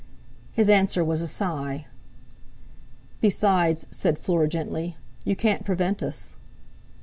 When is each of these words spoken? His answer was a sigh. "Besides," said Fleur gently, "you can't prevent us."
His 0.51 0.67
answer 0.67 1.05
was 1.05 1.21
a 1.21 1.27
sigh. 1.27 1.85
"Besides," 3.19 3.85
said 3.91 4.17
Fleur 4.17 4.47
gently, 4.47 4.97
"you 5.25 5.35
can't 5.35 5.63
prevent 5.63 6.01
us." 6.01 6.33